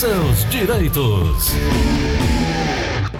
seus 0.00 0.48
direitos. 0.48 1.52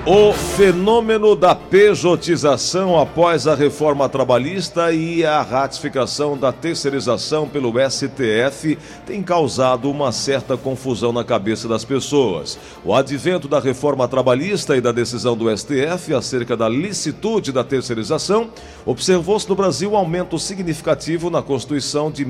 O 0.07 0.33
fenômeno 0.33 1.37
da 1.37 1.55
pejotização 1.55 2.99
após 2.99 3.47
a 3.47 3.55
reforma 3.55 4.09
trabalhista 4.09 4.91
e 4.91 5.23
a 5.23 5.43
ratificação 5.43 6.39
da 6.39 6.51
terceirização 6.51 7.47
pelo 7.47 7.75
STF 7.87 8.79
tem 9.07 9.23
causado 9.23 9.91
uma 9.91 10.11
certa 10.11 10.57
confusão 10.57 11.13
na 11.13 11.23
cabeça 11.23 11.69
das 11.69 11.85
pessoas. 11.85 12.59
O 12.83 12.95
advento 12.95 13.47
da 13.47 13.61
reforma 13.61 14.09
trabalhista 14.09 14.75
e 14.75 14.81
da 14.81 14.91
decisão 14.91 15.37
do 15.37 15.55
STF 15.55 16.15
acerca 16.15 16.57
da 16.57 16.67
licitude 16.67 17.53
da 17.53 17.63
terceirização 17.63 18.49
observou-se 18.87 19.47
no 19.47 19.55
Brasil 19.55 19.93
um 19.93 19.97
aumento 19.97 20.39
significativo 20.39 21.29
na 21.29 21.43
constituição 21.43 22.11
de 22.11 22.25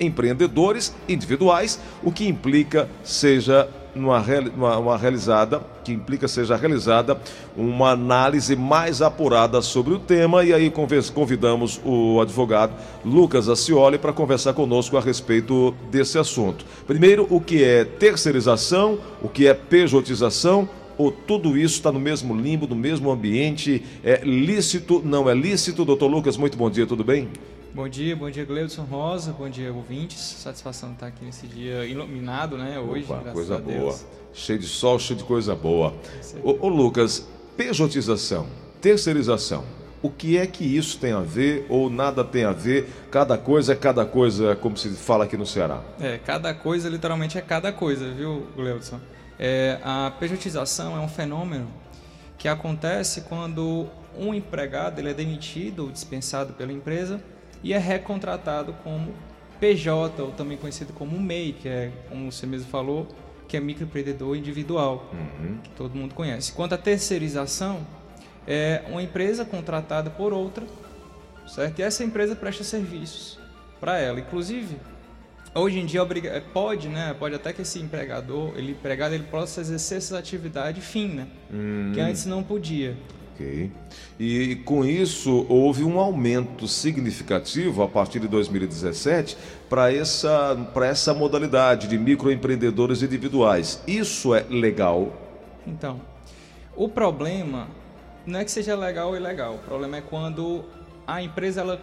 microempreendedores 0.00 0.94
individuais, 1.08 1.80
o 2.02 2.10
que 2.10 2.26
implica 2.26 2.88
seja 3.02 3.68
numa, 3.94 4.24
uma, 4.56 4.78
uma 4.78 4.98
realizada, 4.98 5.60
que 5.84 5.92
implica 5.92 6.26
seja 6.26 6.56
realizada 6.56 7.18
uma 7.56 7.90
análise 7.90 8.56
mais 8.56 9.00
apurada 9.00 9.62
sobre 9.62 9.94
o 9.94 9.98
tema 9.98 10.44
e 10.44 10.52
aí 10.52 10.72
convidamos 11.14 11.80
o 11.84 12.20
advogado 12.20 12.72
Lucas 13.04 13.48
Acioli 13.48 13.98
para 13.98 14.12
conversar 14.12 14.52
conosco 14.54 14.96
a 14.96 15.00
respeito 15.00 15.74
desse 15.90 16.18
assunto. 16.18 16.64
Primeiro, 16.86 17.26
o 17.30 17.40
que 17.40 17.62
é 17.62 17.84
terceirização, 17.84 18.98
o 19.22 19.28
que 19.28 19.46
é 19.46 19.54
pejotização, 19.54 20.68
ou 20.96 21.10
tudo 21.10 21.56
isso 21.58 21.74
está 21.74 21.90
no 21.90 21.98
mesmo 21.98 22.36
limbo, 22.36 22.66
no 22.66 22.76
mesmo 22.76 23.10
ambiente, 23.10 23.82
é 24.02 24.20
lícito, 24.24 25.02
não 25.04 25.28
é 25.28 25.34
lícito? 25.34 25.84
Doutor 25.84 26.06
Lucas, 26.06 26.36
muito 26.36 26.56
bom 26.56 26.70
dia, 26.70 26.86
tudo 26.86 27.02
bem? 27.02 27.28
Bom 27.74 27.88
dia, 27.88 28.14
bom 28.14 28.30
dia 28.30 28.44
Gleudson 28.44 28.84
Rosa, 28.84 29.32
bom 29.32 29.48
dia 29.48 29.72
ouvintes. 29.72 30.20
Satisfação 30.20 30.90
de 30.90 30.94
estar 30.94 31.08
aqui 31.08 31.24
nesse 31.24 31.44
dia 31.48 31.84
iluminado, 31.84 32.56
né? 32.56 32.78
Hoje, 32.78 33.04
Opa, 33.12 33.32
coisa 33.32 33.58
boa. 33.58 33.98
Cheio 34.32 34.60
de 34.60 34.66
sol, 34.68 34.96
cheio 34.96 35.18
de 35.18 35.24
coisa 35.24 35.56
boa. 35.56 35.92
Ô, 36.44 36.66
ô 36.66 36.68
Lucas, 36.68 37.26
pejotização, 37.56 38.46
terceirização. 38.80 39.64
O 40.00 40.08
que 40.08 40.38
é 40.38 40.46
que 40.46 40.64
isso 40.64 41.00
tem 41.00 41.12
a 41.12 41.18
ver 41.18 41.66
ou 41.68 41.90
nada 41.90 42.22
tem 42.22 42.44
a 42.44 42.52
ver? 42.52 42.88
Cada 43.10 43.36
coisa 43.36 43.72
é 43.72 43.76
cada 43.76 44.06
coisa, 44.06 44.54
como 44.54 44.76
se 44.76 44.90
fala 44.90 45.24
aqui 45.24 45.36
no 45.36 45.44
Ceará. 45.44 45.82
É, 45.98 46.18
cada 46.18 46.54
coisa 46.54 46.88
literalmente 46.88 47.38
é 47.38 47.40
cada 47.40 47.72
coisa, 47.72 48.08
viu, 48.08 48.46
Gleudson? 48.54 49.00
É, 49.36 49.80
a 49.82 50.12
pejotização 50.20 50.96
é 50.96 51.00
um 51.00 51.08
fenômeno 51.08 51.66
que 52.38 52.46
acontece 52.46 53.22
quando 53.22 53.88
um 54.16 54.32
empregado 54.32 55.00
ele 55.00 55.10
é 55.10 55.14
demitido 55.14 55.80
ou 55.80 55.90
dispensado 55.90 56.52
pela 56.52 56.72
empresa 56.72 57.20
e 57.64 57.72
é 57.72 57.78
recontratado 57.78 58.74
como 58.84 59.12
PJ, 59.58 60.22
ou 60.22 60.30
também 60.30 60.58
conhecido 60.58 60.92
como 60.92 61.18
MEI, 61.18 61.54
que 61.54 61.68
é, 61.68 61.90
como 62.10 62.30
você 62.30 62.46
mesmo 62.46 62.68
falou, 62.68 63.08
que 63.48 63.56
é 63.56 63.60
microempreendedor 63.60 64.36
individual, 64.36 65.10
uhum. 65.12 65.58
que 65.62 65.70
todo 65.70 65.94
mundo 65.94 66.14
conhece. 66.14 66.52
Quanto 66.52 66.74
à 66.74 66.78
terceirização, 66.78 67.80
é 68.46 68.82
uma 68.88 69.02
empresa 69.02 69.44
contratada 69.44 70.10
por 70.10 70.32
outra, 70.32 70.66
certo? 71.46 71.78
E 71.78 71.82
essa 71.82 72.04
empresa 72.04 72.36
presta 72.36 72.62
serviços 72.62 73.38
para 73.80 73.98
ela. 73.98 74.20
Inclusive, 74.20 74.76
hoje 75.54 75.78
em 75.78 75.86
dia 75.86 76.00
é, 76.24 76.40
pode, 76.40 76.88
né? 76.88 77.14
Pode 77.18 77.34
até 77.34 77.52
que 77.52 77.62
esse 77.62 77.78
empregador, 77.80 78.52
ele 78.56 78.72
empregado, 78.72 79.14
ele 79.14 79.24
possa 79.24 79.62
exercer 79.62 79.98
essa 79.98 80.18
atividade 80.18 80.82
fim, 80.82 81.08
né? 81.08 81.26
Uhum. 81.50 81.92
Que 81.94 82.00
antes 82.00 82.26
não 82.26 82.42
podia. 82.42 82.94
Ok. 83.34 83.70
E 84.18 84.56
com 84.64 84.84
isso 84.84 85.44
houve 85.48 85.82
um 85.82 85.98
aumento 85.98 86.68
significativo 86.68 87.82
a 87.82 87.88
partir 87.88 88.20
de 88.20 88.28
2017 88.28 89.36
para 89.68 89.92
essa, 89.92 90.56
essa 90.84 91.12
modalidade 91.12 91.88
de 91.88 91.98
microempreendedores 91.98 93.02
individuais. 93.02 93.82
Isso 93.88 94.32
é 94.32 94.44
legal? 94.48 95.12
Então, 95.66 96.00
o 96.76 96.88
problema 96.88 97.66
não 98.24 98.38
é 98.38 98.44
que 98.44 98.50
seja 98.52 98.76
legal 98.76 99.08
ou 99.08 99.16
ilegal. 99.16 99.56
O 99.56 99.58
problema 99.58 99.96
é 99.96 100.00
quando 100.00 100.64
a 101.04 101.20
empresa 101.20 101.60
ela 101.60 101.80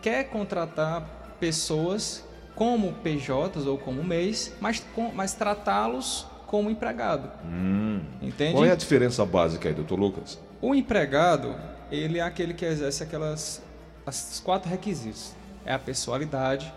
quer 0.00 0.24
contratar 0.24 1.36
pessoas 1.40 2.24
como 2.54 2.92
PJs 2.92 3.66
ou 3.66 3.76
como 3.76 4.04
MEIs, 4.04 4.52
mas, 4.60 4.84
mas 5.12 5.34
tratá-los 5.34 6.26
como 6.46 6.70
empregado. 6.70 7.30
Hum. 7.44 8.00
Entende? 8.22 8.52
Qual 8.52 8.64
é 8.64 8.70
a 8.70 8.76
diferença 8.76 9.24
básica 9.26 9.68
aí, 9.68 9.74
doutor 9.74 9.98
Lucas? 9.98 10.38
O 10.66 10.74
empregado, 10.74 11.54
ele 11.90 12.18
é 12.18 12.22
aquele 12.22 12.54
que 12.54 12.64
exerce 12.64 13.02
aquelas 13.02 13.62
os 14.06 14.40
quatro 14.40 14.70
requisitos. 14.70 15.34
É 15.62 15.74
a 15.74 15.78
pessoalidade, 15.78 16.72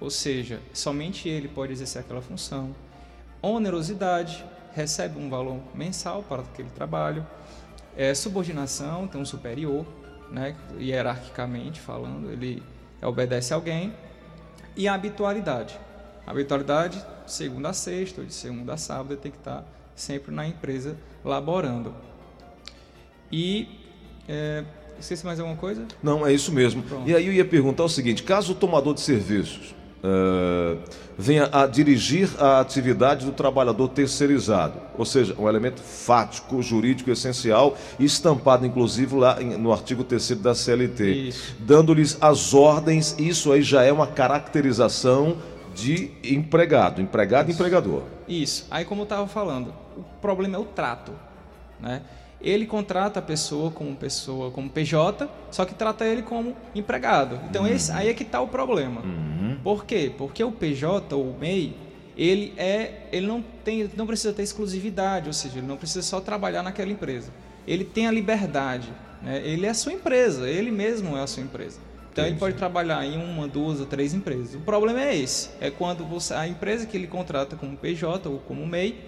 ou 0.00 0.08
seja, 0.08 0.58
somente 0.72 1.28
ele 1.28 1.46
pode 1.46 1.70
exercer 1.70 2.00
aquela 2.00 2.22
função. 2.22 2.74
Onerosidade, 3.42 4.42
recebe 4.72 5.18
um 5.18 5.28
valor 5.28 5.60
mensal 5.74 6.22
para 6.22 6.40
aquele 6.40 6.70
trabalho. 6.70 7.26
É, 7.94 8.14
subordinação, 8.14 9.06
tem 9.06 9.20
um 9.20 9.26
superior, 9.26 9.84
né, 10.30 10.56
hierarquicamente 10.78 11.78
falando, 11.78 12.30
ele 12.30 12.62
obedece 13.02 13.52
a 13.52 13.56
alguém. 13.56 13.92
E 14.74 14.88
a 14.88 14.94
habitualidade. 14.94 15.78
A 16.26 16.30
habitualidade, 16.30 17.04
segunda 17.26 17.68
a 17.68 17.74
sexta, 17.74 18.22
ou 18.22 18.26
de 18.26 18.32
segunda 18.32 18.72
a 18.72 18.76
sábado, 18.78 19.12
ele 19.12 19.20
tem 19.20 19.30
que 19.30 19.36
estar 19.36 19.62
sempre 19.94 20.34
na 20.34 20.48
empresa 20.48 20.96
laborando. 21.22 21.94
E. 23.30 23.68
É, 24.28 24.64
esqueci 24.98 25.24
mais 25.24 25.40
alguma 25.40 25.56
coisa? 25.56 25.86
Não, 26.02 26.26
é 26.26 26.32
isso 26.32 26.52
mesmo. 26.52 26.82
Pronto. 26.82 27.08
E 27.08 27.14
aí 27.14 27.26
eu 27.26 27.32
ia 27.32 27.44
perguntar 27.44 27.84
o 27.84 27.88
seguinte: 27.88 28.22
caso 28.22 28.52
o 28.52 28.54
tomador 28.54 28.94
de 28.94 29.00
serviços 29.00 29.74
uh, 30.00 30.78
venha 31.16 31.48
a 31.52 31.66
dirigir 31.66 32.30
a 32.38 32.60
atividade 32.60 33.26
do 33.26 33.32
trabalhador 33.32 33.88
terceirizado, 33.88 34.80
ou 34.96 35.04
seja, 35.04 35.34
um 35.38 35.48
elemento 35.48 35.80
fático, 35.80 36.62
jurídico 36.62 37.10
essencial, 37.10 37.76
estampado 37.98 38.66
inclusive 38.66 39.14
lá 39.14 39.38
no 39.40 39.72
artigo 39.72 40.02
3 40.02 40.30
da 40.36 40.54
CLT, 40.54 41.32
dando-lhes 41.58 42.16
as 42.20 42.54
ordens, 42.54 43.14
isso 43.18 43.52
aí 43.52 43.62
já 43.62 43.82
é 43.82 43.92
uma 43.92 44.06
caracterização 44.06 45.36
de 45.74 46.10
empregado, 46.24 47.00
empregado 47.00 47.50
e 47.50 47.54
empregador. 47.54 48.02
Isso. 48.26 48.66
Aí 48.70 48.84
como 48.84 49.02
eu 49.02 49.04
estava 49.04 49.26
falando, 49.26 49.72
o 49.96 50.02
problema 50.20 50.56
é 50.56 50.58
o 50.58 50.64
trato, 50.64 51.12
né? 51.78 52.02
Ele 52.42 52.66
contrata 52.66 53.18
a 53.18 53.22
pessoa 53.22 53.70
como 53.70 53.94
pessoa, 53.94 54.50
como 54.50 54.70
PJ, 54.70 55.28
só 55.50 55.64
que 55.64 55.74
trata 55.74 56.04
ele 56.06 56.22
como 56.22 56.56
empregado. 56.74 57.38
Então 57.48 57.62
uhum. 57.62 57.68
esse, 57.68 57.92
aí 57.92 58.08
é 58.08 58.14
que 58.14 58.22
está 58.22 58.40
o 58.40 58.48
problema. 58.48 59.02
Uhum. 59.02 59.58
Por 59.62 59.84
quê? 59.84 60.12
Porque 60.16 60.42
o 60.42 60.50
PJ 60.50 61.14
ou 61.14 61.30
o 61.30 61.38
MEI, 61.38 61.76
ele 62.16 62.54
é, 62.56 63.08
ele 63.12 63.26
não 63.26 63.42
tem, 63.64 63.90
não 63.96 64.06
precisa 64.06 64.32
ter 64.32 64.42
exclusividade, 64.42 65.26
ou 65.26 65.32
seja, 65.32 65.58
ele 65.58 65.66
não 65.66 65.76
precisa 65.76 66.02
só 66.02 66.20
trabalhar 66.20 66.62
naquela 66.62 66.90
empresa. 66.90 67.30
Ele 67.66 67.84
tem 67.84 68.06
a 68.06 68.10
liberdade, 68.10 68.88
né? 69.22 69.42
Ele 69.44 69.66
é 69.66 69.70
a 69.70 69.74
sua 69.74 69.92
empresa, 69.92 70.48
ele 70.48 70.70
mesmo 70.70 71.16
é 71.16 71.22
a 71.22 71.26
sua 71.26 71.42
empresa. 71.42 71.78
Então 72.12 72.24
Entendi. 72.24 72.34
ele 72.34 72.40
pode 72.40 72.56
trabalhar 72.56 73.04
em 73.04 73.16
uma, 73.22 73.46
duas 73.46 73.80
ou 73.80 73.86
três 73.86 74.12
empresas. 74.14 74.54
O 74.54 74.60
problema 74.60 75.00
é 75.00 75.16
esse, 75.16 75.50
é 75.60 75.70
quando 75.70 76.04
você, 76.04 76.34
a 76.34 76.48
empresa 76.48 76.86
que 76.86 76.96
ele 76.96 77.06
contrata 77.06 77.54
como 77.54 77.76
PJ 77.76 78.28
ou 78.28 78.38
como 78.38 78.66
MEI 78.66 78.98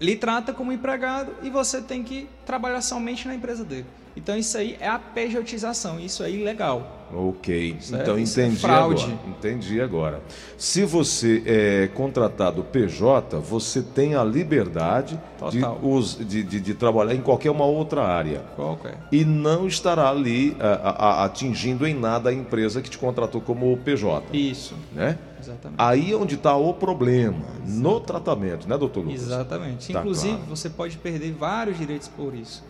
lhe 0.00 0.16
trata 0.16 0.52
como 0.52 0.72
empregado 0.72 1.32
e 1.42 1.50
você 1.50 1.82
tem 1.82 2.02
que 2.02 2.28
trabalhar 2.46 2.80
somente 2.80 3.26
na 3.26 3.34
empresa 3.34 3.64
dele. 3.64 3.86
Então 4.18 4.36
isso 4.36 4.58
aí 4.58 4.76
é 4.80 4.88
a 4.88 4.98
pejotização, 4.98 6.00
isso 6.00 6.24
é 6.24 6.30
ilegal. 6.30 7.06
Ok, 7.14 7.76
certo? 7.80 8.02
então 8.02 8.16
é 8.16 8.20
entendi 8.20 8.56
é 8.56 8.58
fraude. 8.58 9.04
agora. 9.04 9.18
Entendi 9.28 9.80
agora. 9.80 10.22
Se 10.58 10.84
você 10.84 11.42
é 11.46 11.86
contratado 11.94 12.62
PJ, 12.64 13.38
você 13.38 13.80
tem 13.80 14.14
a 14.14 14.24
liberdade 14.24 15.18
de, 15.50 15.64
us, 15.82 16.18
de, 16.18 16.42
de, 16.42 16.60
de, 16.60 16.74
trabalhar 16.74 17.14
em 17.14 17.22
qualquer 17.22 17.50
uma 17.50 17.64
outra 17.64 18.02
área. 18.02 18.40
Qualquer. 18.56 18.98
E 19.10 19.24
não 19.24 19.66
estará 19.66 20.10
ali 20.10 20.54
a, 20.60 20.90
a, 20.90 21.24
atingindo 21.24 21.86
em 21.86 21.94
nada 21.94 22.28
a 22.28 22.34
empresa 22.34 22.82
que 22.82 22.90
te 22.90 22.98
contratou 22.98 23.40
como 23.40 23.74
PJ. 23.78 24.36
Isso. 24.36 24.74
Né? 24.92 25.16
Exatamente. 25.40 25.78
Aí 25.78 26.12
é 26.12 26.16
onde 26.16 26.34
está 26.34 26.56
o 26.56 26.74
problema, 26.74 27.38
Exatamente. 27.38 27.70
no 27.70 28.00
tratamento, 28.00 28.68
né, 28.68 28.76
doutor 28.76 29.04
Lucas? 29.04 29.22
Exatamente. 29.22 29.92
Tá 29.92 30.00
Inclusive, 30.00 30.34
claro. 30.34 30.56
você 30.56 30.68
pode 30.68 30.98
perder 30.98 31.32
vários 31.32 31.78
direitos 31.78 32.08
por 32.08 32.34
isso. 32.34 32.62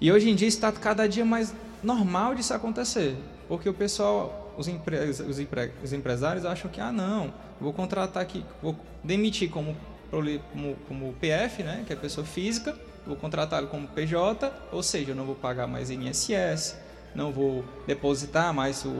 E 0.00 0.12
hoje 0.12 0.30
em 0.30 0.34
dia 0.34 0.48
está 0.48 0.70
cada 0.70 1.08
dia 1.08 1.24
mais 1.24 1.54
normal 1.82 2.34
disso 2.34 2.54
acontecer. 2.54 3.16
Porque 3.48 3.68
o 3.68 3.74
pessoal, 3.74 4.54
os, 4.56 4.68
empre, 4.68 4.96
os, 4.98 5.38
empre, 5.38 5.72
os 5.82 5.92
empresários 5.92 6.44
acham 6.44 6.70
que, 6.70 6.80
ah, 6.80 6.92
não, 6.92 7.32
vou 7.60 7.72
contratar 7.72 8.22
aqui, 8.22 8.44
vou 8.62 8.76
demitir 9.02 9.50
como, 9.50 9.76
como, 10.10 10.76
como 10.86 11.12
PF, 11.14 11.62
né, 11.62 11.84
que 11.86 11.92
é 11.92 11.96
pessoa 11.96 12.26
física, 12.26 12.76
vou 13.06 13.16
contratá-lo 13.16 13.68
como 13.68 13.88
PJ, 13.88 14.52
ou 14.70 14.82
seja, 14.82 15.12
eu 15.12 15.16
não 15.16 15.24
vou 15.24 15.34
pagar 15.34 15.66
mais 15.66 15.90
INSS, 15.90 16.76
não 17.14 17.32
vou 17.32 17.64
depositar 17.86 18.52
mais 18.52 18.84
o, 18.84 18.90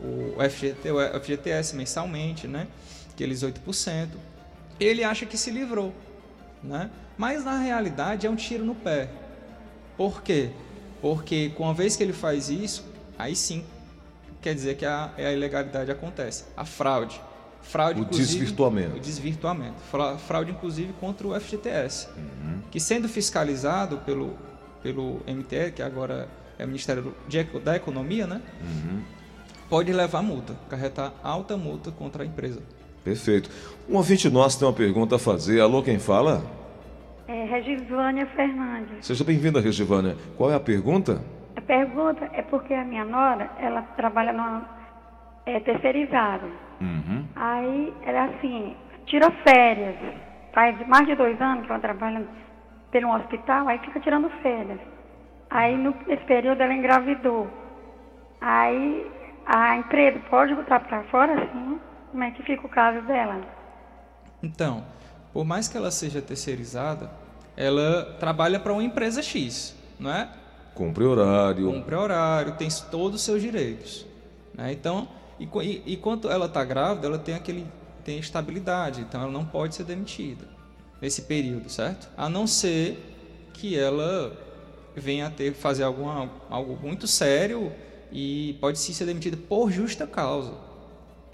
o, 0.00 0.36
FGT, 0.48 0.90
o 0.90 1.20
FGTS 1.20 1.76
mensalmente, 1.76 2.48
né, 2.48 2.66
aqueles 3.12 3.42
8%. 3.42 4.08
Ele 4.80 5.04
acha 5.04 5.26
que 5.26 5.36
se 5.36 5.50
livrou, 5.50 5.92
né? 6.62 6.90
Mas 7.16 7.44
na 7.44 7.58
realidade 7.58 8.26
é 8.26 8.30
um 8.30 8.36
tiro 8.36 8.64
no 8.64 8.76
pé. 8.76 9.08
Por 9.98 10.22
quê? 10.22 10.50
Porque 11.02 11.50
com 11.50 11.68
a 11.68 11.72
vez 11.72 11.96
que 11.96 12.02
ele 12.04 12.12
faz 12.12 12.48
isso, 12.48 12.84
aí 13.18 13.34
sim 13.34 13.64
quer 14.40 14.54
dizer 14.54 14.76
que 14.76 14.86
a, 14.86 15.10
a 15.16 15.32
ilegalidade 15.32 15.90
acontece, 15.90 16.44
a 16.56 16.64
fraude. 16.64 17.20
fraude, 17.60 18.00
o 18.00 18.04
desvirtuamento. 18.04 18.96
O 18.96 19.00
desvirtuamento. 19.00 19.76
Fraude, 20.26 20.52
inclusive, 20.52 20.92
contra 21.00 21.26
o 21.26 21.38
FGTS, 21.38 22.08
uhum. 22.16 22.60
que 22.70 22.78
sendo 22.78 23.08
fiscalizado 23.08 23.98
pelo, 23.98 24.36
pelo 24.82 25.20
MTE, 25.26 25.72
que 25.74 25.82
agora 25.82 26.28
é 26.56 26.64
o 26.64 26.68
Ministério 26.68 27.12
da 27.64 27.74
Economia, 27.74 28.26
né? 28.26 28.40
Uhum. 28.62 29.02
Pode 29.68 29.92
levar 29.92 30.22
multa, 30.22 30.56
carretar 30.70 31.12
alta 31.22 31.56
multa 31.56 31.90
contra 31.90 32.22
a 32.22 32.26
empresa. 32.26 32.60
Perfeito. 33.04 33.50
Um 33.88 33.96
ouvinte 33.96 34.30
nosso 34.30 34.58
tem 34.58 34.66
uma 34.66 34.74
pergunta 34.74 35.16
a 35.16 35.18
fazer. 35.18 35.60
Alô, 35.60 35.82
quem 35.82 35.98
fala? 35.98 36.57
É 37.28 37.44
Regivânia 37.44 38.24
Fernandes. 38.28 39.04
Seja 39.04 39.22
bem-vinda, 39.22 39.60
Regivânia. 39.60 40.16
Qual 40.34 40.50
é 40.50 40.54
a 40.54 40.60
pergunta? 40.60 41.20
A 41.54 41.60
pergunta 41.60 42.24
é 42.32 42.40
porque 42.40 42.72
a 42.72 42.82
minha 42.82 43.04
nora, 43.04 43.50
ela 43.58 43.82
trabalha 43.98 44.32
numa 44.32 44.66
é, 45.44 45.60
terceirizada. 45.60 46.46
Uhum. 46.80 47.26
Aí, 47.36 47.92
ela 48.06 48.24
assim, 48.30 48.74
tira 49.04 49.30
férias. 49.46 49.94
Faz 50.54 50.88
mais 50.88 51.06
de 51.06 51.16
dois 51.16 51.38
anos 51.38 51.66
que 51.66 51.70
ela 51.70 51.80
trabalha 51.80 52.26
pelo 52.90 53.14
hospital, 53.14 53.68
aí 53.68 53.78
fica 53.80 54.00
tirando 54.00 54.30
férias. 54.40 54.80
Aí, 55.50 55.76
no, 55.76 55.94
nesse 56.06 56.24
período, 56.24 56.62
ela 56.62 56.72
engravidou. 56.72 57.46
Aí, 58.40 59.06
a 59.44 59.76
empresa 59.76 60.18
pode 60.30 60.54
botar 60.54 60.80
para 60.80 61.02
fora, 61.04 61.34
assim? 61.34 61.78
Como 62.10 62.24
é 62.24 62.30
que 62.30 62.42
fica 62.42 62.66
o 62.66 62.70
caso 62.70 63.02
dela? 63.06 63.38
Então, 64.42 64.82
por 65.32 65.44
mais 65.44 65.68
que 65.68 65.76
ela 65.76 65.90
seja 65.90 66.20
terceirizada, 66.20 67.10
ela 67.56 68.16
trabalha 68.18 68.58
para 68.58 68.72
uma 68.72 68.82
empresa 68.82 69.22
X, 69.22 69.74
não 69.98 70.10
é? 70.10 70.28
Cumpre 70.74 71.04
horário. 71.04 71.72
Cumpre 71.72 71.94
horário, 71.94 72.52
tem 72.54 72.68
todos 72.90 73.20
os 73.20 73.22
seus 73.22 73.42
direitos. 73.42 74.06
Né? 74.54 74.72
Então, 74.72 75.08
e, 75.40 75.44
e, 75.44 75.94
enquanto 75.94 76.30
ela 76.30 76.46
está 76.46 76.64
grávida, 76.64 77.06
ela 77.06 77.18
tem 77.18 77.34
aquele 77.34 77.66
tem 78.04 78.18
estabilidade, 78.18 79.02
então 79.02 79.20
ela 79.20 79.30
não 79.30 79.44
pode 79.44 79.74
ser 79.74 79.84
demitida 79.84 80.46
nesse 80.98 81.22
período, 81.22 81.68
certo? 81.68 82.08
A 82.16 82.26
não 82.26 82.46
ser 82.46 83.50
que 83.52 83.78
ela 83.78 84.32
venha 84.96 85.26
a 85.26 85.30
ter 85.30 85.52
fazer 85.52 85.82
alguma, 85.82 86.30
algo 86.48 86.78
muito 86.80 87.06
sério 87.06 87.70
e 88.10 88.56
pode 88.60 88.78
sim 88.78 88.94
ser 88.94 89.04
demitida 89.04 89.36
por 89.36 89.70
justa 89.70 90.06
causa 90.06 90.67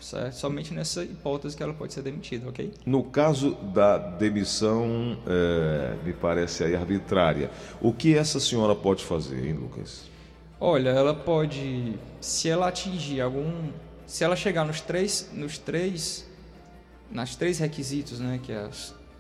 certo? 0.01 0.35
Somente 0.35 0.73
nessa 0.75 1.03
hipótese 1.03 1.57
que 1.57 1.63
ela 1.63 1.75
pode 1.75 1.93
ser 1.93 2.03
demitida, 2.03 2.49
ok? 2.49 2.73
No 2.85 3.05
caso 3.05 3.55
da 3.73 3.99
demissão, 3.99 5.19
é, 5.27 5.97
me 6.05 6.13
parece 6.13 6.65
aí 6.65 6.75
arbitrária, 6.75 7.51
o 7.81 7.93
que 7.93 8.17
essa 8.17 8.41
senhora 8.41 8.75
pode 8.75 9.05
fazer, 9.05 9.47
hein, 9.47 9.55
Lucas? 9.55 10.05
Olha, 10.61 10.91
ela 10.91 11.15
pode, 11.15 11.95
se 12.21 12.49
ela 12.49 12.69
atingir 12.69 13.21
algum, 13.21 13.71
se 14.07 14.25
ela 14.25 14.37
chegar 14.37 14.65
nos 14.65 14.81
três, 14.81 15.31
nos 15.33 15.59
três, 15.59 16.27
nas 17.11 17.37
três 17.37 17.59
requisitos, 17.59 18.19
né, 18.21 18.41
que 18.43 18.53
é 18.53 18.69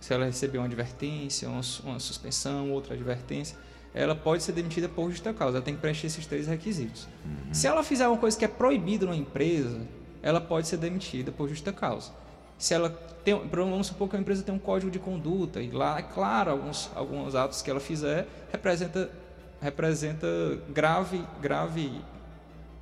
se 0.04 0.12
ela 0.12 0.26
receber 0.26 0.58
uma 0.58 0.66
advertência, 0.66 1.48
uma, 1.48 1.62
uma 1.82 1.98
suspensão, 1.98 2.70
outra 2.70 2.92
advertência, 2.92 3.56
ela 3.94 4.14
pode 4.14 4.42
ser 4.42 4.52
demitida 4.52 4.86
por 4.86 5.10
justa 5.10 5.32
causa. 5.32 5.56
Ela 5.56 5.64
tem 5.64 5.74
que 5.74 5.80
preencher 5.80 6.08
esses 6.08 6.26
três 6.26 6.46
requisitos. 6.46 7.08
Uhum. 7.24 7.54
Se 7.54 7.66
ela 7.66 7.82
fizer 7.82 8.06
uma 8.06 8.18
coisa 8.18 8.36
que 8.36 8.44
é 8.44 8.48
proibida 8.48 9.06
na 9.06 9.16
empresa, 9.16 9.80
ela 10.24 10.40
pode 10.40 10.66
ser 10.66 10.78
demitida 10.78 11.30
por 11.30 11.48
justa 11.50 11.70
causa. 11.70 12.10
Se 12.56 12.72
ela 12.72 12.88
tem, 13.22 13.38
vamos 13.46 13.88
supor 13.88 14.08
que 14.08 14.16
a 14.16 14.18
empresa 14.18 14.42
tem 14.42 14.54
um 14.54 14.58
código 14.58 14.90
de 14.90 14.98
conduta 14.98 15.60
e 15.60 15.70
lá, 15.70 15.98
é 15.98 16.02
claro, 16.02 16.50
alguns, 16.50 16.90
alguns 16.94 17.34
atos 17.34 17.60
que 17.60 17.70
ela 17.70 17.78
fizer 17.78 18.26
representa, 18.50 19.10
representa 19.60 20.26
grave, 20.70 21.22
grave, 21.42 21.92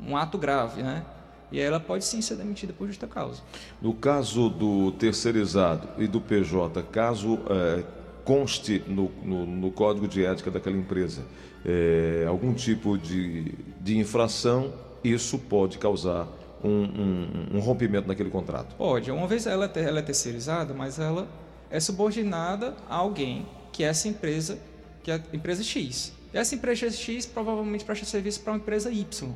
um 0.00 0.16
ato 0.16 0.38
grave, 0.38 0.84
né? 0.84 1.04
E 1.50 1.58
ela 1.60 1.80
pode 1.80 2.04
sim 2.04 2.22
ser 2.22 2.36
demitida 2.36 2.72
por 2.72 2.86
justa 2.86 3.08
causa. 3.08 3.42
No 3.80 3.92
caso 3.92 4.48
do 4.48 4.92
terceirizado 4.92 5.88
e 5.98 6.06
do 6.06 6.20
PJ, 6.20 6.80
caso 6.92 7.40
é, 7.50 7.82
conste 8.24 8.84
no, 8.86 9.10
no, 9.22 9.44
no, 9.44 9.70
código 9.72 10.06
de 10.06 10.24
ética 10.24 10.50
daquela 10.50 10.76
empresa 10.76 11.22
é, 11.64 12.24
algum 12.28 12.54
tipo 12.54 12.96
de, 12.96 13.52
de 13.80 13.98
infração, 13.98 14.72
isso 15.02 15.38
pode 15.38 15.78
causar 15.78 16.28
um, 16.64 16.68
um, 16.68 17.56
um, 17.56 17.60
rompimento 17.60 18.08
naquele 18.08 18.30
contrato? 18.30 18.74
Pode. 18.76 19.10
Uma 19.10 19.26
vez 19.26 19.46
ela, 19.46 19.70
é 19.74 19.80
ela 19.80 19.98
é 19.98 20.02
terceirizada, 20.02 20.72
mas 20.74 20.98
ela 20.98 21.28
é 21.70 21.80
subordinada 21.80 22.74
a 22.88 22.96
alguém 22.96 23.46
que 23.72 23.82
é 23.82 23.86
essa 23.88 24.08
empresa, 24.08 24.58
que 25.02 25.10
é 25.10 25.14
a 25.14 25.20
empresa 25.32 25.62
X. 25.62 26.12
E 26.32 26.38
essa 26.38 26.54
empresa 26.54 26.90
X 26.90 27.26
provavelmente 27.26 27.84
presta 27.84 28.04
serviço 28.06 28.40
para 28.40 28.52
uma 28.52 28.58
empresa 28.58 28.90
Y. 28.90 29.32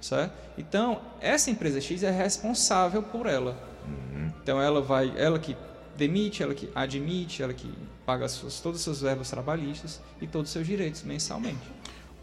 Certo? 0.00 0.32
Então, 0.58 1.00
essa 1.20 1.50
empresa 1.50 1.80
X 1.80 2.02
é 2.02 2.10
responsável 2.10 3.02
por 3.02 3.26
ela. 3.26 3.56
Uhum. 3.86 4.30
Então, 4.42 4.60
ela 4.60 4.80
vai, 4.80 5.12
ela 5.16 5.38
que 5.38 5.56
demite, 5.96 6.42
ela 6.42 6.54
que 6.54 6.68
admite, 6.74 7.42
ela 7.42 7.54
que 7.54 7.72
paga 8.04 8.28
suas, 8.28 8.60
todos 8.60 8.78
os 8.78 8.84
seus 8.84 9.00
verbos 9.00 9.30
trabalhistas 9.30 10.00
e 10.20 10.26
todos 10.26 10.48
os 10.48 10.52
seus 10.52 10.66
direitos 10.66 11.02
mensalmente. 11.02 11.58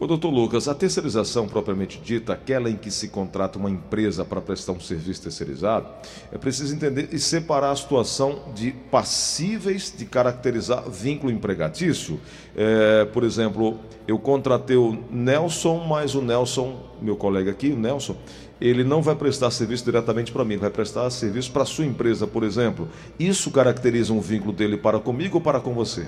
O 0.04 0.06
doutor 0.06 0.28
Lucas, 0.28 0.68
a 0.68 0.74
terceirização 0.74 1.48
propriamente 1.48 1.98
dita, 1.98 2.34
aquela 2.34 2.68
em 2.68 2.76
que 2.76 2.90
se 2.90 3.08
contrata 3.08 3.58
uma 3.58 3.70
empresa 3.70 4.22
para 4.22 4.38
prestar 4.38 4.72
um 4.72 4.78
serviço 4.78 5.22
terceirizado, 5.22 5.88
é 6.30 6.36
preciso 6.36 6.74
entender 6.74 7.08
e 7.10 7.18
separar 7.18 7.70
a 7.70 7.76
situação 7.76 8.52
de 8.54 8.70
passíveis 8.90 9.90
de 9.96 10.04
caracterizar 10.04 10.90
vínculo 10.90 11.32
empregatício. 11.32 12.20
É, 12.54 13.06
por 13.06 13.24
exemplo, 13.24 13.78
eu 14.06 14.18
contratei 14.18 14.76
o 14.76 14.94
Nelson, 15.10 15.86
mas 15.86 16.14
o 16.14 16.20
Nelson, 16.20 16.78
meu 17.00 17.16
colega 17.16 17.52
aqui, 17.52 17.70
o 17.70 17.78
Nelson, 17.78 18.14
ele 18.60 18.84
não 18.84 19.00
vai 19.00 19.14
prestar 19.14 19.50
serviço 19.50 19.86
diretamente 19.86 20.30
para 20.30 20.44
mim, 20.44 20.58
vai 20.58 20.68
prestar 20.68 21.08
serviço 21.08 21.50
para 21.50 21.64
sua 21.64 21.86
empresa, 21.86 22.26
por 22.26 22.42
exemplo. 22.42 22.90
Isso 23.18 23.50
caracteriza 23.50 24.12
um 24.12 24.20
vínculo 24.20 24.52
dele 24.52 24.76
para 24.76 25.00
comigo 25.00 25.38
ou 25.38 25.40
para 25.40 25.60
com 25.60 25.72
você? 25.72 26.06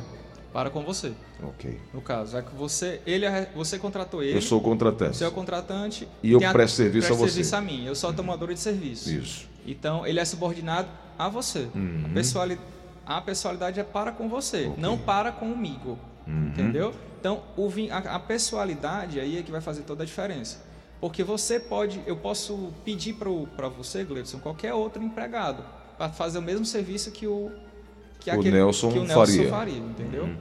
Para 0.57 0.71
com 0.71 0.83
você. 0.83 1.13
Ok. 1.43 1.79
No 1.93 2.01
caso, 2.01 2.35
é 2.35 2.41
que 2.41 2.55
você, 2.55 3.03
ele, 3.05 3.27
é, 3.27 3.53
você 3.55 3.79
contratou 3.79 4.23
ele. 4.23 4.39
Eu 4.39 4.41
sou 4.41 4.59
o 4.59 4.63
contratante. 4.63 5.15
Você 5.15 5.25
é 5.25 5.29
o 5.29 5.31
contratante. 5.31 6.09
E 6.23 6.33
eu 6.33 6.41
presto 6.41 6.77
serviço 6.77 7.13
a 7.13 7.15
você. 7.15 7.33
serviço 7.33 7.57
a 7.57 7.61
mim. 7.61 7.85
Eu 7.85 7.95
sou 7.95 8.09
a 8.09 8.13
tomadora 8.15 8.55
de 8.55 8.61
serviço. 8.61 9.11
Isso. 9.11 9.47
Então, 9.67 10.07
ele 10.07 10.19
é 10.19 10.25
subordinado 10.25 10.89
a 11.19 11.29
você. 11.29 11.69
Uhum. 11.75 12.05
A, 12.07 12.09
pessoalidade, 12.09 12.69
a 13.05 13.21
pessoalidade 13.21 13.81
é 13.81 13.85
para 13.85 14.13
com 14.13 14.31
você, 14.31 14.69
okay. 14.69 14.83
não 14.83 14.97
para 14.97 15.31
comigo. 15.31 15.99
Uhum. 16.27 16.49
Entendeu? 16.49 16.95
Então, 17.21 17.43
o, 17.55 17.69
a, 17.91 18.15
a 18.15 18.19
pessoalidade 18.19 19.21
aí 19.21 19.39
é 19.39 19.43
que 19.43 19.53
vai 19.53 19.61
fazer 19.61 19.83
toda 19.83 20.05
a 20.05 20.07
diferença. 20.07 20.65
Porque 20.99 21.23
você 21.23 21.61
pode, 21.61 22.01
eu 22.07 22.17
posso 22.17 22.73
pedir 22.83 23.13
para 23.13 23.69
você, 23.69 24.05
Gleison, 24.05 24.39
qualquer 24.39 24.73
outro 24.73 25.03
empregado, 25.03 25.63
para 25.99 26.09
fazer 26.09 26.39
o 26.39 26.43
mesmo 26.43 26.65
serviço 26.65 27.11
que 27.11 27.27
o, 27.27 27.53
que 28.33 28.49
o, 28.49 28.53
Nelson 28.53 28.93
que 28.93 28.99
o 28.99 29.05
Nelson 29.05 29.27
faria. 29.27 29.49
faria 29.49 29.79
entendeu? 29.79 30.25
Uhum. 30.25 30.37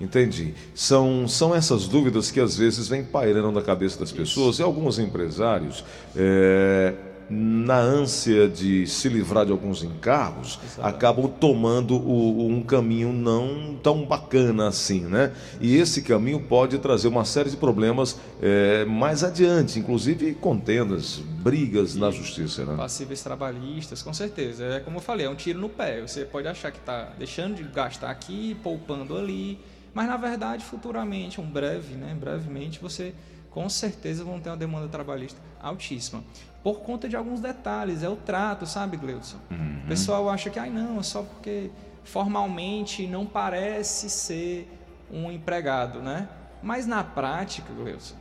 Entendi. 0.00 0.54
São, 0.74 1.28
são 1.28 1.54
essas 1.54 1.86
dúvidas 1.86 2.30
que 2.30 2.40
às 2.40 2.56
vezes 2.56 2.88
vêm 2.88 3.04
pairando 3.04 3.52
na 3.52 3.62
cabeça 3.62 4.00
das 4.00 4.10
pessoas 4.10 4.54
Isso. 4.54 4.62
e 4.62 4.64
alguns 4.64 4.98
empresários. 4.98 5.84
É 6.16 6.94
na 7.30 7.78
ânsia 7.78 8.48
de 8.48 8.88
se 8.88 9.08
livrar 9.08 9.46
de 9.46 9.52
alguns 9.52 9.84
encargos, 9.84 10.58
Exatamente. 10.64 10.96
acabam 10.96 11.28
tomando 11.28 11.96
o, 11.96 12.48
um 12.48 12.60
caminho 12.60 13.12
não 13.12 13.78
tão 13.80 14.04
bacana 14.04 14.66
assim, 14.66 15.02
né? 15.02 15.32
E 15.60 15.76
esse 15.76 16.02
caminho 16.02 16.40
pode 16.40 16.76
trazer 16.78 17.06
uma 17.06 17.24
série 17.24 17.48
de 17.48 17.56
problemas 17.56 18.18
é, 18.42 18.84
mais 18.84 19.22
adiante, 19.22 19.78
inclusive 19.78 20.34
contendas, 20.34 21.18
brigas 21.18 21.94
e 21.94 22.00
na 22.00 22.10
justiça, 22.10 22.64
né? 22.64 22.76
Passíveis 22.76 23.22
trabalhistas, 23.22 24.02
com 24.02 24.12
certeza. 24.12 24.64
É 24.64 24.80
como 24.80 24.96
eu 24.96 25.00
falei, 25.00 25.26
é 25.26 25.30
um 25.30 25.36
tiro 25.36 25.60
no 25.60 25.68
pé. 25.68 26.00
Você 26.00 26.24
pode 26.24 26.48
achar 26.48 26.72
que 26.72 26.78
está 26.78 27.10
deixando 27.16 27.54
de 27.54 27.62
gastar 27.62 28.10
aqui, 28.10 28.56
poupando 28.60 29.16
ali, 29.16 29.56
mas 29.94 30.08
na 30.08 30.16
verdade, 30.16 30.64
futuramente, 30.64 31.40
um 31.40 31.46
breve, 31.46 31.94
né? 31.94 32.16
Brevemente, 32.18 32.80
você 32.80 33.14
com 33.50 33.68
certeza 33.68 34.24
vão 34.24 34.40
ter 34.40 34.50
uma 34.50 34.56
demanda 34.56 34.88
trabalhista 34.88 35.40
altíssima 35.60 36.22
por 36.62 36.80
conta 36.80 37.08
de 37.08 37.16
alguns 37.16 37.40
detalhes. 37.40 38.02
É 38.02 38.08
o 38.08 38.16
trato, 38.16 38.66
sabe, 38.66 38.96
Gleudson? 38.96 39.38
Uhum. 39.50 39.80
O 39.84 39.88
pessoal 39.88 40.28
acha 40.28 40.50
que, 40.50 40.58
ai, 40.58 40.70
não, 40.70 41.00
é 41.00 41.02
só 41.02 41.22
porque 41.22 41.70
formalmente 42.04 43.06
não 43.06 43.26
parece 43.26 44.08
ser 44.08 44.68
um 45.10 45.30
empregado, 45.30 46.00
né? 46.00 46.28
Mas 46.62 46.86
na 46.86 47.02
prática, 47.02 47.72
Gleudson, 47.72 48.16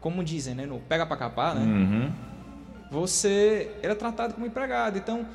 como 0.00 0.22
dizem, 0.24 0.54
né, 0.54 0.66
no 0.66 0.80
pega 0.80 1.06
para 1.06 1.16
capar, 1.16 1.54
né? 1.54 1.62
Uhum. 1.62 2.12
Você 2.90 3.70
é 3.82 3.94
tratado 3.94 4.34
como 4.34 4.46
empregado. 4.46 4.98
Então, 4.98 5.26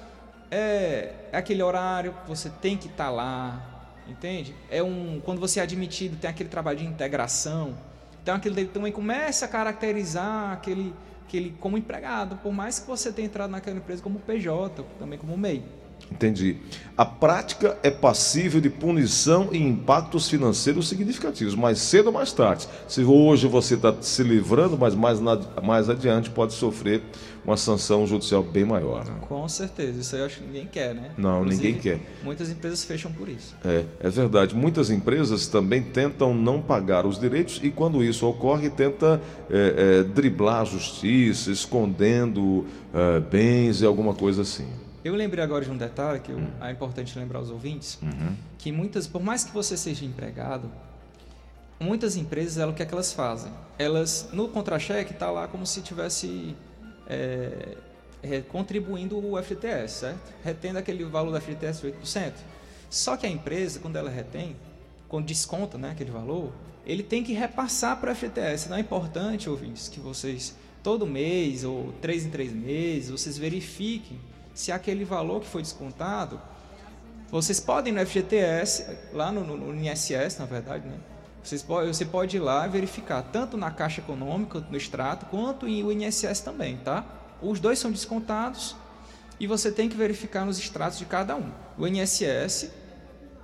é, 0.49 1.13
é 1.31 1.37
aquele 1.37 1.63
horário 1.63 2.13
que 2.13 2.27
você 2.27 2.49
tem 2.49 2.77
que 2.77 2.87
estar 2.87 3.05
tá 3.05 3.11
lá, 3.11 3.61
entende? 4.07 4.55
É 4.69 4.83
um 4.83 5.21
quando 5.23 5.39
você 5.39 5.59
é 5.59 5.63
admitido, 5.63 6.17
tem 6.17 6.29
aquele 6.29 6.49
trabalho 6.49 6.79
de 6.79 6.85
integração. 6.85 7.73
Então, 8.23 8.35
aquele 8.35 8.65
também 8.65 8.91
começa 8.91 9.43
a 9.43 9.47
caracterizar 9.49 10.53
aquele 10.53 10.95
que 11.27 11.35
ele 11.35 11.57
como 11.59 11.77
empregado, 11.77 12.37
por 12.37 12.53
mais 12.53 12.79
que 12.79 12.87
você 12.87 13.11
tenha 13.11 13.25
entrado 13.25 13.49
naquela 13.49 13.77
empresa 13.77 14.01
como 14.01 14.19
PJ, 14.19 14.81
também 14.97 15.19
como 15.19 15.37
MEI. 15.37 15.63
Entendi. 16.11 16.57
A 16.95 17.05
prática 17.05 17.77
é 17.81 17.89
passível 17.89 18.61
de 18.61 18.69
punição 18.69 19.49
e 19.51 19.57
impactos 19.57 20.29
financeiros 20.29 20.87
significativos, 20.87 21.55
mais 21.55 21.79
cedo 21.79 22.07
ou 22.07 22.11
mais 22.13 22.31
tarde. 22.31 22.67
Se 22.87 23.03
hoje 23.03 23.47
você 23.47 23.73
está 23.73 23.93
se 23.99 24.21
livrando, 24.21 24.77
mas 24.77 24.93
mais, 24.93 25.19
mais 25.63 25.89
adiante 25.89 26.29
pode 26.29 26.53
sofrer 26.53 27.01
uma 27.43 27.57
sanção 27.57 28.05
judicial 28.05 28.43
bem 28.43 28.63
maior. 28.63 29.05
Né? 29.05 29.13
Com 29.27 29.47
certeza, 29.49 29.99
isso 29.99 30.15
aí 30.15 30.21
eu 30.21 30.25
acho 30.27 30.39
que 30.39 30.45
ninguém 30.45 30.67
quer, 30.67 30.93
né? 30.93 31.11
Não, 31.17 31.41
Inclusive, 31.41 31.63
ninguém 31.63 31.81
quer. 31.81 31.99
Muitas 32.23 32.49
empresas 32.49 32.83
fecham 32.83 33.11
por 33.11 33.27
isso. 33.27 33.55
É, 33.65 33.83
é 33.99 34.09
verdade. 34.09 34.55
Muitas 34.55 34.91
empresas 34.91 35.47
também 35.47 35.81
tentam 35.81 36.33
não 36.33 36.61
pagar 36.61 37.05
os 37.05 37.19
direitos 37.19 37.59
e 37.63 37.71
quando 37.71 38.03
isso 38.03 38.27
ocorre, 38.27 38.69
tenta 38.69 39.19
é, 39.49 39.99
é, 39.99 40.03
driblar 40.03 40.61
a 40.61 40.65
justiça, 40.65 41.51
escondendo 41.51 42.65
é, 42.93 43.19
bens 43.19 43.81
e 43.81 43.85
alguma 43.85 44.13
coisa 44.13 44.43
assim. 44.43 44.67
Eu 45.03 45.15
lembrei 45.15 45.43
agora 45.43 45.65
de 45.65 45.71
um 45.71 45.77
detalhe 45.77 46.19
que 46.21 46.31
eu, 46.31 46.37
hum. 46.37 46.51
é 46.61 46.71
importante 46.71 47.17
lembrar 47.19 47.39
aos 47.39 47.49
ouvintes, 47.49 47.99
uhum. 48.01 48.35
que 48.57 48.71
muitas, 48.71 49.05
por 49.05 49.21
mais 49.21 49.43
que 49.43 49.51
você 49.51 49.75
seja 49.75 50.05
empregado, 50.05 50.71
muitas 51.79 52.15
empresas, 52.15 52.65
o 52.67 52.73
que 52.73 52.81
é 52.81 52.85
que 52.85 52.93
elas 52.93 53.11
fazem? 53.11 53.51
Elas, 53.77 54.29
no 54.31 54.47
contra-cheque, 54.47 55.11
está 55.11 55.29
lá 55.29 55.47
como 55.47 55.65
se 55.65 55.81
tivesse 55.81 56.55
é, 57.07 57.75
é, 58.21 58.41
contribuindo 58.41 59.17
o 59.17 59.41
FTS, 59.41 59.91
certo? 59.91 60.33
Retendo 60.41 60.79
aquele 60.79 61.03
valor 61.03 61.31
do 61.31 61.41
FTS 61.41 61.81
de 61.81 61.91
8%. 61.91 62.33
Só 62.89 63.17
que 63.17 63.25
a 63.25 63.29
empresa, 63.29 63.79
quando 63.79 63.97
ela 63.97 64.09
retém, 64.09 64.55
quando 65.09 65.25
desconta 65.25 65.77
né, 65.77 65.91
aquele 65.91 66.11
valor, 66.11 66.53
ele 66.85 67.03
tem 67.03 67.23
que 67.23 67.33
repassar 67.33 67.99
para 67.99 68.13
o 68.13 68.15
FTS. 68.15 68.69
Não 68.69 68.77
é 68.77 68.79
importante, 68.79 69.49
ouvintes, 69.49 69.89
que 69.89 69.99
vocês, 69.99 70.55
todo 70.81 71.05
mês 71.05 71.65
ou 71.65 71.93
três 72.01 72.25
em 72.25 72.29
três 72.29 72.53
meses, 72.53 73.09
vocês 73.09 73.37
verifiquem 73.37 74.17
se 74.53 74.71
aquele 74.71 75.03
valor 75.03 75.41
que 75.41 75.47
foi 75.47 75.61
descontado, 75.61 76.39
vocês 77.29 77.59
podem 77.59 77.91
no 77.91 78.05
FGTS, 78.05 78.85
lá 79.11 79.31
no, 79.31 79.43
no, 79.43 79.57
no 79.57 79.75
INSS, 79.75 80.37
na 80.37 80.45
verdade, 80.45 80.87
né? 80.87 80.97
Vocês 81.43 81.61
você 81.61 82.05
pode 82.05 82.37
ir 82.37 82.39
lá 82.39 82.65
verificar 82.67 83.21
tanto 83.21 83.57
na 83.57 83.69
Caixa 83.69 83.99
Econômica, 83.99 84.65
no 84.69 84.77
extrato, 84.77 85.25
quanto 85.25 85.67
em 85.67 85.83
o 85.83 85.91
INSS 85.91 86.39
também, 86.39 86.77
tá? 86.77 87.03
Os 87.41 87.59
dois 87.59 87.79
são 87.79 87.91
descontados 87.91 88.75
e 89.39 89.45
você 89.45 89.71
tem 89.71 89.89
que 89.89 89.97
verificar 89.97 90.45
nos 90.45 90.57
extratos 90.57 90.97
de 90.97 91.05
cada 91.05 91.35
um. 91.35 91.51
O 91.77 91.85
INSS, 91.85 92.69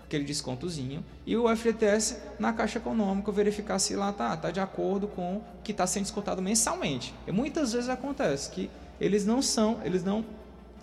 aquele 0.05 0.23
descontozinho, 0.23 1.03
e 1.25 1.35
o 1.35 1.53
FGTS 1.53 2.17
na 2.39 2.53
Caixa 2.53 2.77
Econômica, 2.77 3.31
verificar 3.33 3.79
se 3.79 3.95
lá 3.95 4.13
tá, 4.13 4.37
tá 4.37 4.49
de 4.49 4.61
acordo 4.61 5.07
com 5.07 5.37
o 5.37 5.43
que 5.61 5.73
está 5.73 5.85
sendo 5.85 6.03
descontado 6.03 6.41
mensalmente. 6.41 7.13
E 7.27 7.33
muitas 7.33 7.73
vezes 7.73 7.89
acontece 7.89 8.49
que 8.51 8.69
eles 9.01 9.25
não 9.25 9.41
são, 9.41 9.81
eles 9.83 10.03
não 10.03 10.23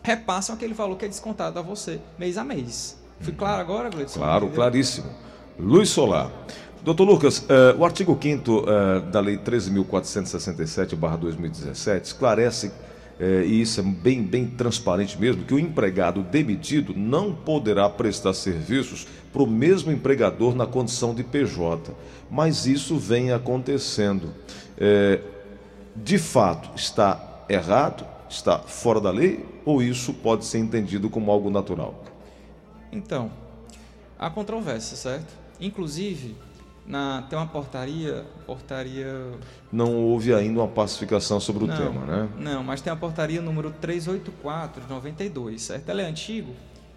repassam 0.06 0.54
aquele 0.54 0.72
valor 0.72 0.96
que 0.96 1.04
é 1.04 1.08
descontado 1.08 1.58
a 1.58 1.62
você 1.62 1.98
mês 2.16 2.38
a 2.38 2.44
mês. 2.44 2.96
Fui 3.20 3.32
claro 3.32 3.60
agora, 3.60 3.90
Gleison? 3.90 4.20
Claro, 4.20 4.48
claríssimo. 4.50 5.10
Luiz 5.58 5.88
Solar. 5.88 6.30
Doutor 6.84 7.02
Lucas, 7.02 7.40
uh, 7.40 7.76
o 7.76 7.84
artigo 7.84 8.16
5 8.20 8.52
uh, 8.52 8.64
eh, 8.68 9.00
da 9.10 9.18
Lei 9.18 9.36
13.467-2017 9.38 12.04
esclarece, 12.04 12.68
uh, 12.68 13.42
e 13.44 13.62
isso 13.62 13.80
é 13.80 13.82
bem, 13.82 14.22
bem 14.22 14.46
transparente 14.46 15.18
mesmo, 15.18 15.42
que 15.42 15.54
o 15.54 15.58
empregado 15.58 16.22
demitido 16.22 16.94
não 16.94 17.34
poderá 17.34 17.90
prestar 17.90 18.34
serviços 18.34 19.08
para 19.32 19.42
o 19.42 19.46
mesmo 19.46 19.90
empregador 19.90 20.54
na 20.54 20.66
condição 20.66 21.12
de 21.12 21.24
PJ. 21.24 21.92
Mas 22.30 22.66
isso 22.66 22.96
vem 22.96 23.32
acontecendo. 23.32 24.32
de 25.96 26.18
fato, 26.18 26.70
está 26.76 27.44
errado? 27.48 28.15
Está 28.28 28.58
fora 28.58 29.00
da 29.00 29.10
lei? 29.10 29.46
Ou 29.64 29.82
isso 29.82 30.12
pode 30.12 30.44
ser 30.44 30.58
entendido 30.58 31.08
como 31.08 31.30
algo 31.30 31.50
natural? 31.50 32.02
Então, 32.90 33.30
há 34.18 34.28
controvérsia, 34.30 34.96
certo? 34.96 35.32
Inclusive, 35.60 36.36
na, 36.86 37.22
tem 37.28 37.38
uma 37.38 37.46
portaria, 37.46 38.24
portaria... 38.46 39.32
Não 39.72 39.96
houve 39.96 40.32
ainda 40.34 40.60
uma 40.60 40.68
pacificação 40.68 41.40
sobre 41.40 41.64
o 41.64 41.66
não, 41.66 41.76
tema, 41.76 42.06
né? 42.06 42.28
Não, 42.38 42.62
mas 42.62 42.80
tem 42.80 42.92
a 42.92 42.96
portaria 42.96 43.40
número 43.40 43.70
384 43.70 44.82
de 44.82 44.88
92, 44.88 45.62
certo? 45.62 45.88
Ela 45.88 46.02
é 46.02 46.06
antigo, 46.06 46.52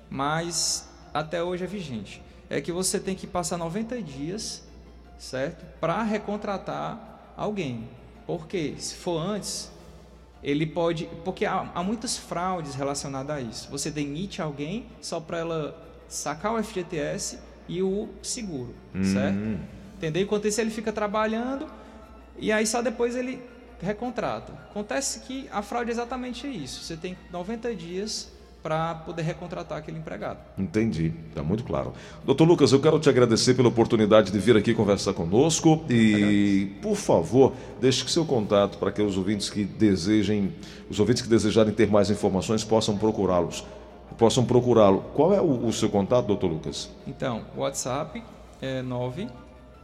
mas 0.10 0.90
até 1.14 1.44
hoje 1.44 1.64
é 1.64 1.68
vigente. 1.68 2.22
É 2.50 2.62
que 2.62 2.72
você 2.72 3.00
tem 3.00 3.16
que 3.16 3.28
passar 3.28 3.58
90 3.58 4.02
dias, 4.02 4.64
certo? 5.18 5.66
Para 5.80 6.02
recontratar 6.04 7.34
alguém. 7.36 7.88
Porque 8.26 8.76
se 8.78 8.96
for 8.96 9.18
antes, 9.18 9.72
ele 10.44 10.66
pode... 10.66 11.10
Porque 11.24 11.46
há, 11.46 11.70
há 11.74 11.84
muitas 11.84 12.18
fraudes 12.18 12.76
relacionadas 12.76 13.38
a 13.38 13.42
isso. 13.42 13.70
Você 13.70 13.92
demite 13.92 14.42
alguém 14.42 14.86
só 15.02 15.20
para 15.20 15.40
ela 15.40 15.90
sacar 16.08 16.54
o 16.54 16.64
FGTS 16.64 17.40
e 17.68 17.84
o 17.84 18.10
seguro, 18.22 18.74
hum. 18.96 19.04
certo? 19.04 19.60
Entendeu? 19.98 20.24
Enquanto 20.24 20.48
isso 20.48 20.60
ele 20.60 20.72
fica 20.72 20.92
trabalhando 20.92 21.68
e 22.38 22.52
aí 22.52 22.66
só 22.66 22.82
depois 22.82 23.16
ele 23.16 23.42
recontrata. 23.82 24.54
Acontece 24.70 25.22
que 25.22 25.48
a 25.52 25.62
fraude 25.62 25.90
é 25.90 25.94
exatamente 25.94 26.48
isso. 26.48 26.84
Você 26.84 26.98
tem 26.98 27.18
90 27.32 27.76
dias 27.76 28.32
para 28.62 28.96
poder 28.96 29.22
recontratar 29.22 29.78
aquele 29.78 29.98
empregado. 29.98 30.40
Entendi, 30.58 31.14
está 31.30 31.42
muito 31.42 31.64
claro. 31.64 31.94
Doutor 32.26 32.46
Lucas, 32.46 32.72
eu 32.72 32.80
quero 32.80 33.00
te 33.00 33.10
agradecer 33.10 33.54
pela 33.54 33.70
oportunidade 33.70 34.32
de 34.32 34.40
vir 34.40 34.58
aqui 34.58 34.74
conversar 34.74 35.14
conosco 35.14 35.86
e, 35.90 36.72
por 36.82 36.96
favor, 36.96 37.54
deixe 37.80 38.08
seu 38.10 38.26
contato 38.26 38.78
para 38.78 38.92
que 38.92 39.02
os 39.02 39.18
ouvintes 39.18 39.50
que 39.50 39.64
desejem, 39.64 40.54
os 40.90 41.00
ouvintes 41.00 41.22
que 41.22 41.30
desejarem 41.30 41.74
ter 41.74 41.90
mais 41.90 42.10
informações 42.10 42.64
possam 42.64 42.98
procurá-los, 42.98 43.66
possam 44.18 44.46
procurá-lo. 44.46 45.02
Qual 45.14 45.34
é 45.34 45.40
o, 45.40 45.68
o, 45.68 45.72
seu 45.72 45.90
contato, 45.90 46.28
doutor 46.28 46.48
Lucas? 46.48 46.90
Então, 47.08 47.46
o 47.56 47.62
WhatsApp 47.62 48.22
é 48.62 48.82
9 48.82 49.28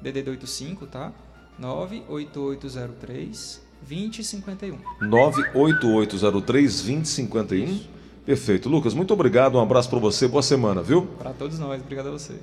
DDD 0.01 0.31
85, 0.31 0.85
tá? 0.87 1.13
98803 1.57 3.63
2051. 3.81 4.77
98803 5.01 6.81
2051. 6.81 7.94
Perfeito. 8.25 8.67
Lucas, 8.67 8.93
muito 8.93 9.13
obrigado. 9.13 9.55
Um 9.55 9.61
abraço 9.61 9.89
para 9.89 9.99
você. 9.99 10.27
Boa 10.27 10.41
semana, 10.41 10.81
viu? 10.81 11.03
Para 11.19 11.31
todos 11.31 11.59
nós. 11.59 11.79
Obrigado 11.81 12.07
a 12.07 12.11
você. 12.11 12.33